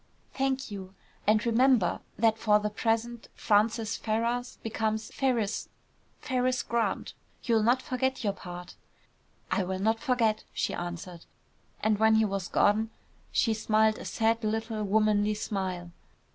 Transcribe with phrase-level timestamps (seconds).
[0.33, 0.95] "Thank you.
[1.27, 5.69] And remember, that for the present Francis Ferrars becomes Ferriss,
[6.21, 7.13] Ferriss Grant.
[7.43, 8.73] You'll not forget your part!"
[9.51, 11.25] "I will not forget," she answered.
[11.81, 12.89] And when he was gone
[13.31, 15.91] she smiled a sad little womanly smile.